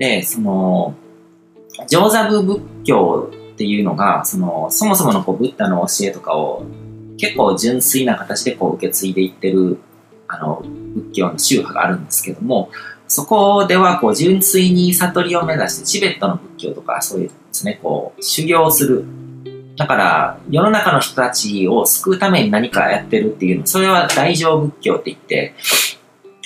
[0.00, 0.94] で、その、
[1.86, 6.64] 上座部仏教っていうのが、その、そもそものこうブッダの教えとかを
[7.18, 9.78] 結構純粋な形でこう受け継いでいってる、
[10.26, 10.62] あの、
[10.94, 12.70] 仏教の宗派があるんですけども、
[13.08, 19.04] そこではこう純粋に悟りを目指してチベットの仏教とかそういうですね、こう修行する。
[19.76, 25.54] だから世の中の人たちを救うために何かやってるっていうの、それは大乗仏教って言って、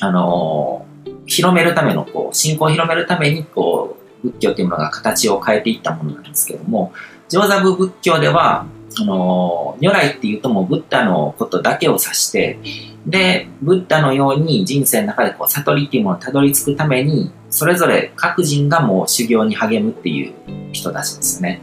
[0.01, 0.84] あの
[1.27, 6.93] 広めるための、こう、信仰を広めるために、こう、仏教っていうものが形を変えていったものなんですけども、
[7.29, 8.67] 上座部仏教では、
[9.01, 12.59] あの、如来っていうともうブッダのことだけを指して、
[13.07, 20.33] で、ブッダのように人生の中でこう悟りっていうものをたどり着くために、それぞれ各人がもう修行に励むっていう
[20.73, 21.61] 人たちですね。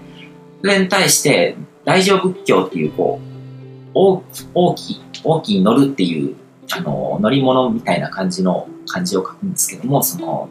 [0.62, 4.24] それに対して、大乗仏教っていうこう、大
[4.54, 6.36] 大きい、大きい乗るっていう、
[6.76, 10.50] あの、乗り物みたいな感じの漢字を書くんですけども、その、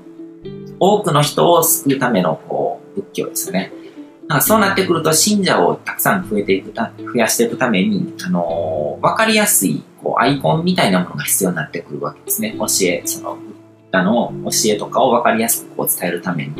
[0.78, 3.72] 多くの人を救うためのこう仏教ですね。
[4.40, 12.54] そうなってくると信者をたくさん増えていくた、増やしていくために、あの、わかりやすい、こう、アイコンみたいなものが必要になってくるわけですね。
[12.56, 13.38] 教え、その、
[13.90, 16.54] あの、教えとかをわかりやすくこう伝えるために。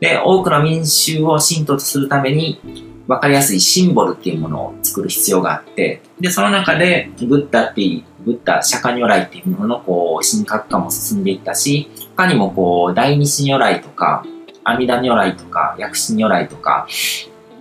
[0.00, 2.60] で、多くの民衆を信徒とするために、
[3.06, 14.24] わかりやすいシンボルっていうものを作る必要があって、で、その中で、ブッダっていう、ブッダ、釈迦如来っていうものの、こう、神格化も進んでいったし、他にもこう、大日如来とか、
[14.64, 16.86] 阿弥陀如来とか、薬師如来とか、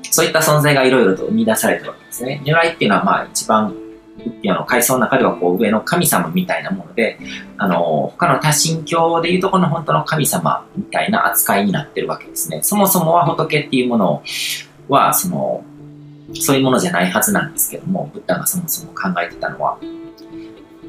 [0.09, 2.41] そういった存在がいろいろと生み出されてるわけですね。
[2.45, 3.75] 如来っていうのはまあ一番
[4.17, 7.17] 仏教の階層の中ではこう上の神様みたいなもので、
[7.57, 12.61] あの、他の多神教でいうとこの本当の神様みたいな扱いになってるわけですね。
[12.61, 14.23] そもそもは仏っていうもの
[14.87, 15.63] は、その、
[16.39, 19.77] そういうものじゃないはずなんですけども、ブッダがそもそも考えてたのは。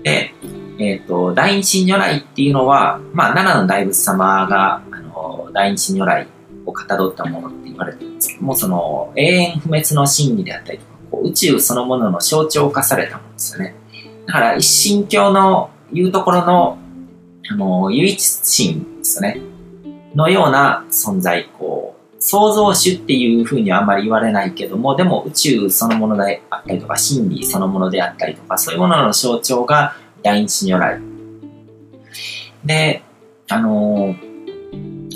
[0.05, 0.33] で、
[0.79, 4.83] えっ、ー、と、大日如来っていうのは、まあ、奈良の大仏様が
[5.53, 6.29] 第一如来
[6.67, 13.75] をかたどったものって言われてるんですけども、その永遠不滅の真理であったりとか、こう宇宙そのものの象徴化されたものですよね。
[14.27, 16.79] だから一神教のいうところの、
[17.51, 19.41] あの、唯一神ですね。
[20.15, 30.99] のような存在、こう、創造主っていうふうにはあんまり言われないけども、でも宇宙そのものであったりとか、真理そのものであったりとか、そういうものの象徴が第一如来。
[32.65, 33.03] で、
[33.49, 34.35] あのー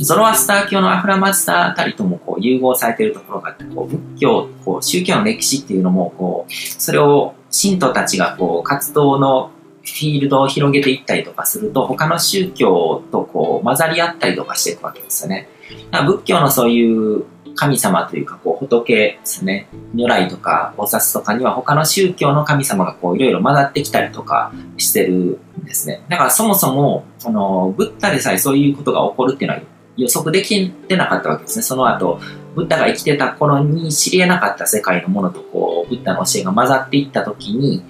[0.00, 9.50] ゾロアスター教のアフラマスターあたりともこう融合されてるところがあって、こう仏教、こう宗教の歴史っていうのも、こう、それを信徒たちがこう活動の
[9.82, 15.48] フィールドを広げていったりとかすると、他の宗教とこう混ざり合ったりとかしていくわけですよね。
[15.90, 17.24] 仏教のそういう
[17.58, 26.00] 神様というか、こう仏ですね、如来とか菩薩とかには他の宗教の神様がこういろいろ混ざってきたりとかしてるんですね。
[26.08, 29.62] だからそもそも、その、ブッダでさえそういうことが起こるっていうのは
[29.96, 31.64] 予測できてなかったわけですね。
[31.64, 32.20] その後、
[32.54, 37.82] ブッダが生きてた頃に知り得なかった世界のものとこう、ブッダの教えが混ざっていった時に、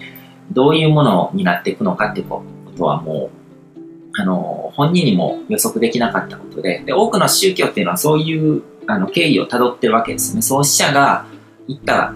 [0.50, 2.42] どういうものになっていくのかってこ
[2.74, 3.28] とはも
[3.76, 3.80] う、
[4.18, 10.42] あの、本人にも予測できなかったことで、で、多くの宗教っていうのはそういうあの経緯をたどってるわけですね。
[10.42, 11.26] 創始者が
[11.68, 12.14] 言った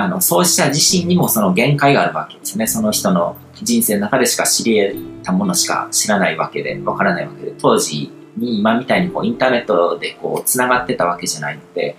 [0.00, 2.66] あの、創始者自身にもその限界があるわけですね。
[2.66, 11.96] その人の人生の中でしか知り得たものしか知らないわけで、わからないわけで、当時に今みたいにこうインターネットでこう繋がってたわけじゃないので、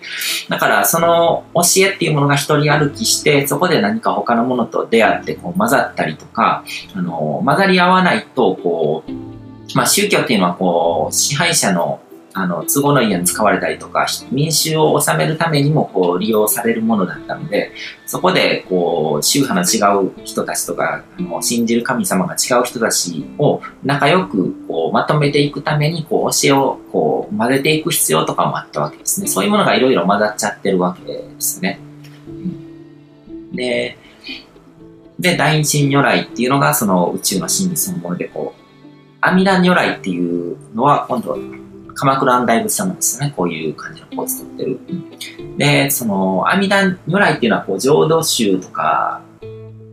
[0.48, 6.64] だからその教えっていうものが一人歩きして、そこで何か他のものと出会ってこう混ざったりとか、
[6.96, 9.12] あの、混ざり合わないと、こう、
[9.76, 12.00] まあ宗教っていうのはこう、支配者の
[12.34, 17.72] あの、都合のいいように使われたりとか、民衆を治めるためにもこう利用されるものだったので、
[18.06, 29.28] そこでこう、宗派の違う人たちとか、あの信じる神様が違う人たちを仲良くこうまとめていくために、こう、教えをこう混ぜていく必要とかもあったわけですね。
[29.28, 31.80] そういうものがいろいろ混ざっちゃってるわけですね。
[33.54, 33.98] で、
[35.20, 38.62] で、第一如来っていうのがその宇宙の真理そのもので、こう、
[39.22, 41.38] 阿弥陀如来っていうのは今度
[42.00, 43.34] 鎌倉の大仏様ですね。
[43.36, 44.80] こういう感じのポーズ取ってる。
[45.58, 49.22] で、その、阿弥陀如来っていうのは、こう、浄土宗とか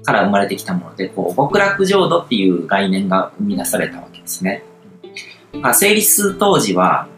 [0.05, 4.63] から生まれてきたもので、こう、極楽浄土っていう概念が生み出されたわけですね。
[5.61, 7.09] まあ、成立当時は、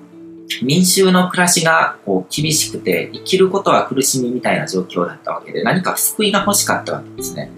[0.63, 7.51] 民衆の暮らしがこう厳しくて、生きることは苦しみみたいな状況だったわけで、何か救いが欲しかったわけですね。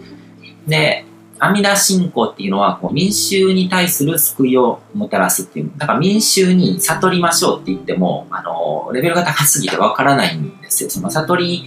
[0.66, 1.04] で、
[1.40, 5.72] 阿弥陀信仰っていうのは、こう民衆に対する救いをもたらすっていう。
[5.76, 10.90] だから民衆に悟りましょうって言っても、あの、レベルが高すぎてわからないんですよ。
[10.90, 11.64] その悟り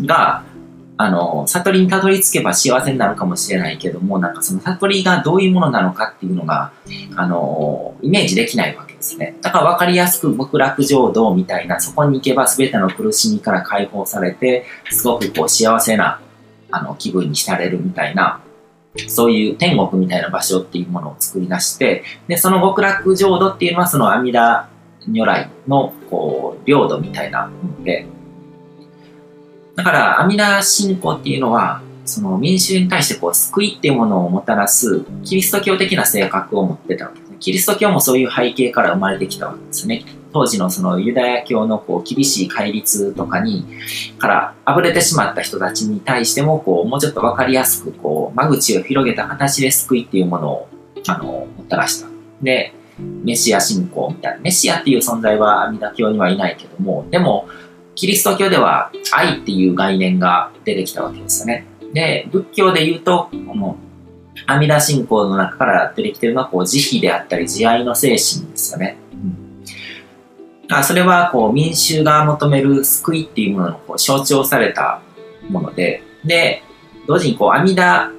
[0.00, 0.44] が、
[0.96, 6.72] あの、悟りにたどり着けば幸せになるかもしれないけども、なんかその悟りがどういうものなのかっていうのが、
[7.16, 9.16] あの、イメージできないわけです。
[9.16, 9.36] ね。
[9.40, 16.20] だから分かりやすく極楽浄土みたいな、そこに行けば全ての苦しみから解放されて、すごくこう幸せな
[16.70, 18.40] あの気分に浸れるみたいな、
[19.08, 24.66] そういう天国みたいな場所っていうものを作り出して、で、その極楽浄土っていうのはその阿弥陀
[25.08, 28.06] 如来のこう領土みたいなもので、
[29.74, 37.36] だから阿弥陀信仰っていうのは、その民衆に対してこう救いっていうものをもたらすキリスト教的な性格を持ってたわけですね。
[37.40, 40.04] キリスト教もそういう背景から生まれてきたわけですね。
[40.34, 43.64] 当時のそのユダヤ教のこう厳しい戒律とかに、
[44.18, 50.68] からあぶれてしまった人たちに対しても、こう、もうちょっとわかりやすく、こう、間口を広げた形で救いっていうものを、
[51.06, 52.08] あの、もたらした。
[52.42, 54.40] で、メシア信仰みたいな。
[54.40, 57.46] メシアっていう存在は阿弥陀教にはいないけども、でも、
[57.94, 61.64] キリスト教では愛っていう概念が出てきたわけですよね。
[61.92, 63.76] で、仏教で言うと、この
[64.48, 68.96] 阿弥陀信仰の中から出てきてるのは、こう、慈悲であったり、慈愛の精神ですよね。
[70.70, 75.00] あそれは、こう、民衆が求める救いっていうもののこう象徴された
[75.48, 76.62] もので、で、
[77.06, 78.10] 同時に、こう、阿弥陀、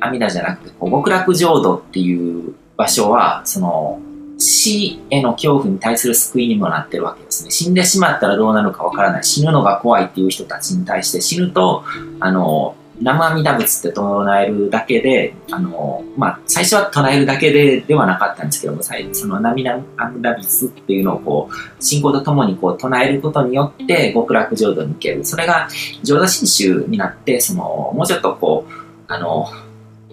[0.00, 4.00] 阿弥陀じゃなくて、こう、極楽浄土っていう場所は、その、
[4.38, 7.50] 死への恐怖に対する救いにもなってるわけですね。
[7.50, 9.24] 死んでしまったらどうなるかわからない。
[9.24, 11.84] 死ぬのが怖いっていう人たちに対して死ぬと、
[12.20, 25.24] あの、生阿弥陀仏って唱えるだけで、あの、まあ、最初は唱えるだけでではなかったんですけども、その涙阿弥陀仏っていうのをこう、信仰とともにこう唱えることによって極楽浄土に行ける。
[25.24, 25.68] それが
[26.02, 28.72] 浄土真宗になって、その、もうちょっとこう、
[29.08, 29.46] あの、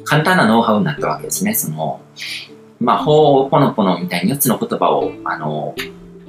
[0.04, 1.54] 簡単なノウハウになったわけですね。
[1.54, 2.02] その、
[2.80, 5.76] まあ、ほうぽのぽのみたいに4つの言葉を、あの、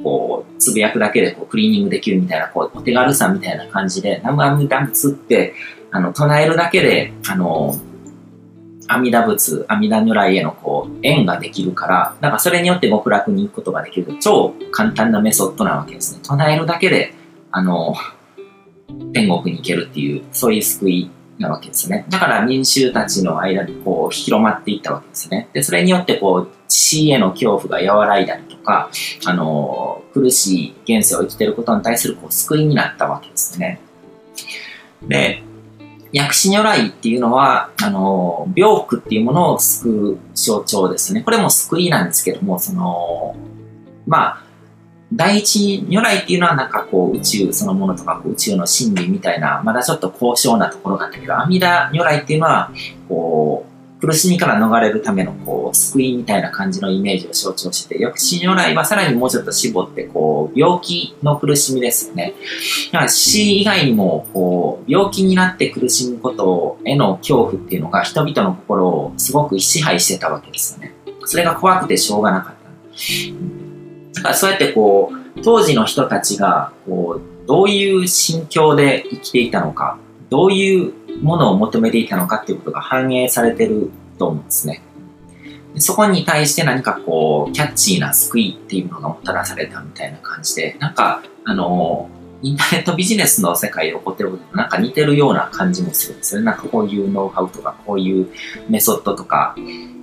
[0.03, 5.55] こう、つぶやくだけでこうクリーニングできるみたいな、こう、お手軽さみたいな感じで、南無阿弥陀仏って、
[5.93, 7.77] あの、唱えるだけで、あの、
[8.89, 14.17] 阿弥陀仏、阿弥陀如来へのこう、縁ができるから、なんかそれによって極楽に行くことができる。
[14.21, 16.21] 超簡単なメソッドなわけですね。
[16.23, 17.15] 唱えるだけで、
[17.51, 17.95] あの、
[19.13, 22.07] 天国に行けるっていう、そういう救いなわけですね。
[22.09, 25.49] だから民衆たちの間にこう、広まっていったわけですね。
[25.53, 28.91] で、それによってこう、死への恐怖が和らいだりとか、
[29.27, 33.81] あの、苦しい現世を生きてることに対するこう救いになったわけですね。
[35.07, 35.43] で、
[36.13, 41.23] 薬師如来っていうのは、あの、病苦っていうものを救う象徴ですね。
[41.23, 43.35] これも救いなんですけども、その、
[44.07, 44.43] まあ、
[45.15, 52.71] 第一如来っていうのはなんかこう宇宙そのものとか宇宙の真理みたいな、まだちょっと高尚なところがあったけど、阿弥陀如来っていうのは、
[53.09, 53.72] こう、
[54.03, 62.35] 苦しみから逃れるためのこう救いみたいな感じのイメージを象徴してて、薬師如来はさらにもうちょっと絞ってこう病気の苦しみですよね。
[62.91, 70.93] だから死以外にもこう病気になって苦しむことへの恐怖っていうのが人々の心をすごく支配してたわけですよね。
[71.25, 72.61] それが怖くてしょうがなかった。
[74.15, 79.97] だからそうやってこう当時の人たちがこうどういう心境で生きていたのか、
[80.29, 84.83] どういうものを求めていたのかっていうことが反映されてると思うんですね。
[85.79, 92.11] そこに対して何かこう、キャッチーな救いっていうものがもたらされたみたいな感じで、なんか、あの、
[92.43, 96.47] インターネットビジネスの世界で起こってることとなんか似てるような感じもするんですよね。
[96.47, 98.29] なんかこういうノウハウとか、こういう
[98.69, 99.55] メソッドとか、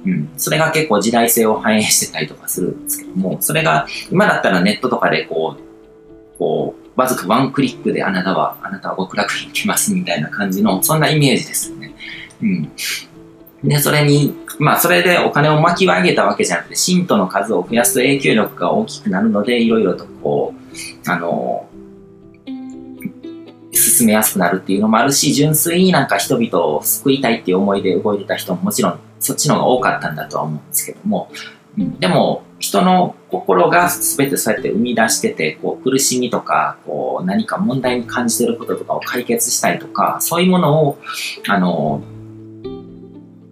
[0.05, 11.93] うん、それが結構時代性を反映してたりとかするんですけども、それが今だったらネットとかでこう、こう、わずかワンクリックであなたは、あなたは極楽に行きますみたいな感じの、そんなイメージですよね。
[12.41, 12.72] うん。
[13.63, 21.67] で、それに、まあ、それでお金を巻き上げたわけじゃなくて、信徒の数を増やす影響力が大きくなるので、いろいろとこう、あの、
[23.72, 31.31] 進めやすくなるっていうのもあるし、純粋になんか人々を救いたいっていう思いで動いてた人ももちろんそっちの方が多かったんだとは思うんですけども、
[31.77, 40.99] うん、でも、人の心が全てそうやって生み出してて、こう苦しみとか、こう何か問題に感じてることとかを解決したりとか、そういうものを、
[41.47, 42.03] あの、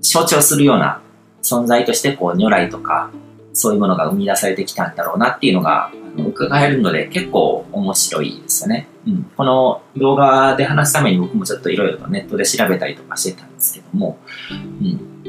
[0.01, 1.01] 象徴するような
[1.41, 3.09] 存在として、こう如来とか、
[3.53, 8.88] そういうものが生み出されてきたんだろうなっていうのが、あの伺えるので結構面白いですよね。
[9.07, 9.24] うん。
[9.36, 14.19] この動画で話すために僕もちょっといろいろとネットで調べたりとかしてたんですけども、
[14.51, 15.24] うん。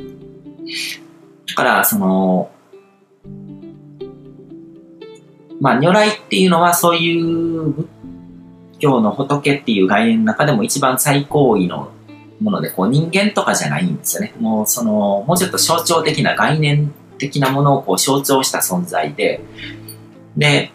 [1.47, 2.50] だから、その、
[5.61, 7.87] まあ、如来っていうのはそういう仏
[8.79, 11.91] 教の仏っていう概念の中でも一番最高位の
[12.41, 14.35] もので、こう人間とかじゃないんですよね。
[14.38, 19.41] もうその、もうちょっと象徴的な概念的なものをこう象徴した存在で、
[20.37, 20.71] で、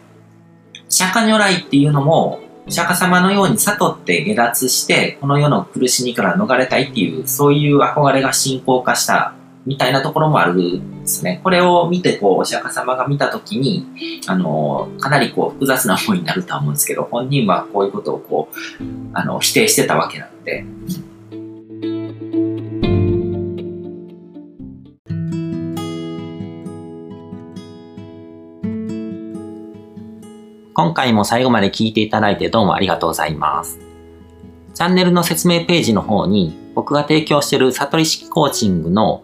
[0.90, 9.34] 釈迦如来っていうのも、釈迦様のように悟って下脱して、この世の苦しみから逃れたいっていう、そういう憧れが信仰化した
[9.65, 11.39] みたいなところもあるんですね。
[11.43, 13.86] これを見て、こう、お釈迦様が見たときに、
[14.27, 20.65] あの、かなりこう、複雑な思いになるとは思うんですけど、本人はこういうことをこう、あの、否定してたわけなので、
[30.75, 33.79] 今回も最後まで聞いていただいてどうもありがとうございます。
[34.74, 39.24] チャンネルの説明ページの方に僕が提供している悟り式コーチングの